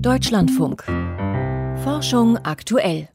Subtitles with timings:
[0.00, 0.84] Deutschlandfunk.
[1.82, 3.08] Forschung aktuell.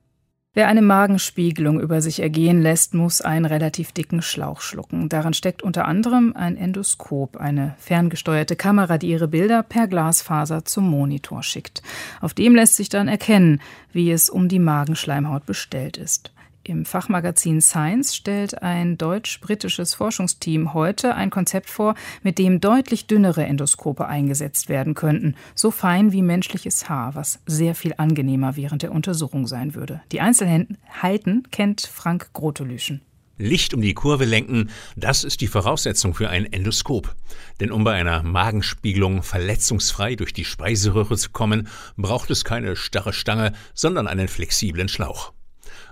[0.54, 5.10] Wer eine Magenspiegelung über sich ergehen lässt, muss einen relativ dicken Schlauch schlucken.
[5.10, 10.90] Daran steckt unter anderem ein Endoskop, eine ferngesteuerte Kamera, die ihre Bilder per Glasfaser zum
[10.90, 11.82] Monitor schickt.
[12.22, 13.62] Auf dem lässt sich dann erkennen,
[13.92, 16.32] wie es um die Magenschleimhaut bestellt ist.
[16.64, 23.46] Im Fachmagazin Science stellt ein deutsch-britisches Forschungsteam heute ein Konzept vor, mit dem deutlich dünnere
[23.46, 28.92] Endoskope eingesetzt werden könnten, so fein wie menschliches Haar, was sehr viel angenehmer während der
[28.92, 30.02] Untersuchung sein würde.
[30.12, 33.02] Die Einzelheiten kennt Frank Grotelüschen.
[33.38, 37.16] Licht um die Kurve lenken, das ist die Voraussetzung für ein Endoskop.
[37.62, 43.14] Denn um bei einer Magenspiegelung verletzungsfrei durch die Speiseröhre zu kommen, braucht es keine starre
[43.14, 45.32] Stange, sondern einen flexiblen Schlauch.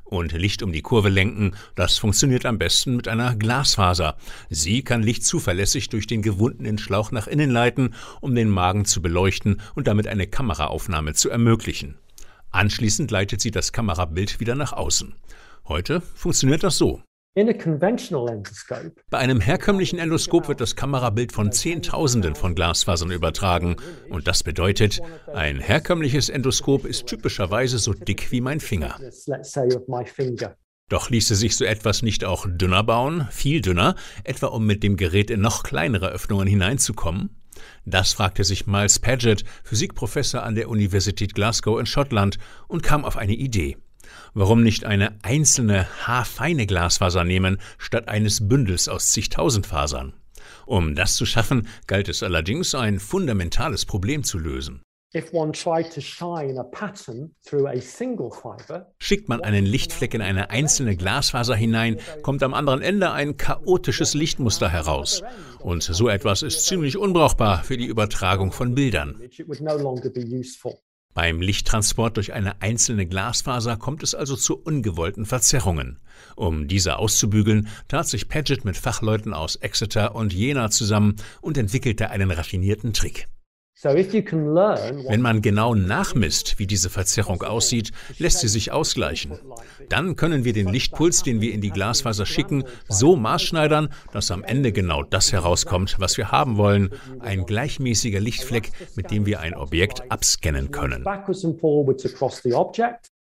[0.09, 4.15] Und Licht um die Kurve lenken, das funktioniert am besten mit einer Glasfaser.
[4.49, 9.01] Sie kann Licht zuverlässig durch den gewundenen Schlauch nach innen leiten, um den Magen zu
[9.01, 11.97] beleuchten und damit eine Kameraaufnahme zu ermöglichen.
[12.51, 15.13] Anschließend leitet sie das Kamerabild wieder nach außen.
[15.65, 17.01] Heute funktioniert das so.
[19.11, 23.75] Bei einem herkömmlichen Endoskop wird das Kamerabild von Zehntausenden von Glasfasern übertragen.
[24.09, 24.99] Und das bedeutet,
[25.31, 28.99] ein herkömmliches Endoskop ist typischerweise so dick wie mein Finger.
[30.89, 33.93] Doch ließe sich so etwas nicht auch dünner bauen, viel dünner,
[34.23, 37.29] etwa um mit dem Gerät in noch kleinere Öffnungen hineinzukommen?
[37.85, 43.15] Das fragte sich Miles Paget, Physikprofessor an der Universität Glasgow in Schottland, und kam auf
[43.15, 43.77] eine Idee.
[44.33, 50.13] Warum nicht eine einzelne haarfeine Glasfaser nehmen, statt eines Bündels aus zigtausend Fasern?
[50.65, 54.81] Um das zu schaffen, galt es allerdings, ein fundamentales Problem zu lösen.
[58.99, 64.13] Schickt man einen Lichtfleck in eine einzelne Glasfaser hinein, kommt am anderen Ende ein chaotisches
[64.13, 65.23] Lichtmuster heraus.
[65.59, 69.17] Und so etwas ist ziemlich unbrauchbar für die Übertragung von Bildern.
[71.17, 75.97] Beim Lichttransport durch eine einzelne Glasfaser kommt es also zu ungewollten Verzerrungen.
[76.35, 82.11] Um diese auszubügeln, tat sich Paget mit Fachleuten aus Exeter und Jena zusammen und entwickelte
[82.11, 83.27] einen raffinierten Trick.
[83.83, 89.37] Wenn man genau nachmisst, wie diese Verzerrung aussieht, lässt sie sich ausgleichen.
[89.87, 94.43] Dann können wir den Lichtpuls, den wir in die Glasfaser schicken, so maßschneidern, dass am
[94.43, 96.89] Ende genau das herauskommt, was wir haben wollen.
[97.19, 101.05] Ein gleichmäßiger Lichtfleck, mit dem wir ein Objekt abscannen können.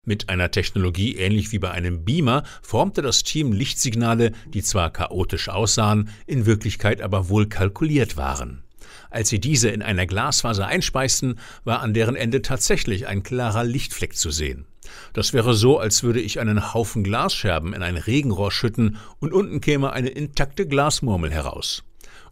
[0.04, 5.48] Mit einer Technologie ähnlich wie bei einem Beamer formte das Team Lichtsignale, die zwar chaotisch
[5.48, 8.62] aussahen, in Wirklichkeit aber wohl kalkuliert waren.
[9.10, 14.16] Als sie diese in einer Glasfaser einspeisten, war an deren Ende tatsächlich ein klarer Lichtfleck
[14.16, 14.66] zu sehen.
[15.12, 19.60] Das wäre so, als würde ich einen Haufen Glasscherben in ein Regenrohr schütten und unten
[19.60, 21.82] käme eine intakte Glasmurmel heraus.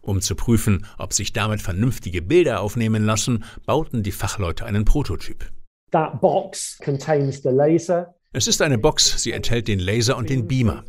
[0.01, 5.49] Um zu prüfen, ob sich damit vernünftige Bilder aufnehmen lassen, bauten die Fachleute einen Prototyp.
[5.91, 10.45] That box contains the laser, es ist eine Box, sie enthält den Laser und den
[10.45, 10.83] Beamer.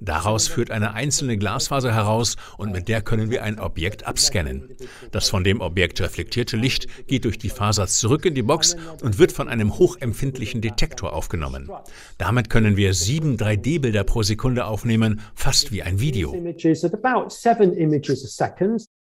[0.00, 4.76] Daraus führt eine einzelne Glasfaser heraus und mit der können wir ein Objekt abscannen.
[5.10, 9.18] Das von dem Objekt reflektierte Licht geht durch die Faser zurück in die Box und
[9.18, 11.70] wird von einem hochempfindlichen Detektor aufgenommen.
[12.18, 16.34] Damit können wir sieben 3D-Bilder pro Sekunde aufnehmen, fast wie ein Video.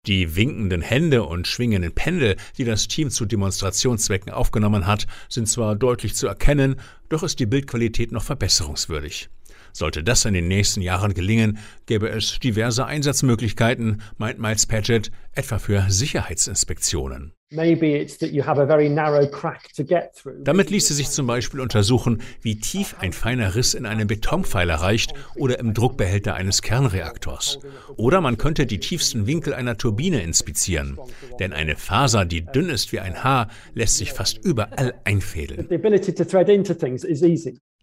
[0.08, 5.76] Die winkenden Hände und schwingenden Pendel, die das Team zu Demonstrationszwecken aufgenommen hat, sind zwar
[5.76, 6.76] deutlich zu erkennen,
[7.10, 9.30] doch ist die Bildqualität noch verbesserungswürdig.
[9.74, 15.60] Sollte das in den nächsten Jahren gelingen, gäbe es diverse Einsatzmöglichkeiten, meint Miles Paget, etwa
[15.60, 17.34] für Sicherheitsinspektionen.
[20.44, 25.14] Damit ließe sich zum Beispiel untersuchen, wie tief ein feiner Riss in einem Betonpfeiler reicht
[25.36, 27.60] oder im Druckbehälter eines Kernreaktors.
[27.98, 30.98] Oder man könnte die tiefsten Winkel einer Turbine inspizieren.
[31.40, 35.68] Denn eine Faser, die dünn ist wie ein Haar, lässt sich fast überall einfädeln.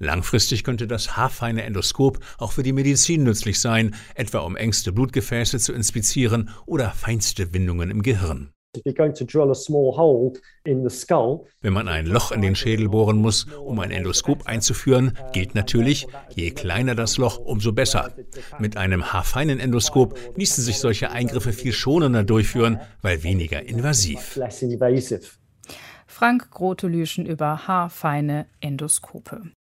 [0.02, 5.60] Langfristig könnte das haarfeine Endoskop auch für die Medizin nützlich sein, etwa um engste Blutgefäße
[5.60, 8.52] zu inspizieren oder feinste Windungen im Gehirn.
[11.60, 16.08] Wenn man ein Loch in den Schädel bohren muss, um ein Endoskop einzuführen, gilt natürlich,
[16.34, 18.12] je kleiner das Loch, umso besser.
[18.58, 24.36] Mit einem haarfeinen Endoskop ließen sich solche Eingriffe viel schonender durchführen, weil weniger invasiv.
[26.08, 29.52] Frank Grotelüschen über haarfeine Endoskope.